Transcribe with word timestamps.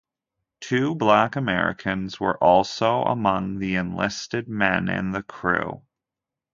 Two 0.61 0.95
black 0.95 1.35
Americans 1.35 2.19
were 2.19 2.35
also 2.39 3.03
among 3.03 3.59
the 3.59 3.75
enlisted 3.75 4.47
men 4.47 4.89
in 4.89 5.11
the 5.11 5.21
crew. 5.21 5.83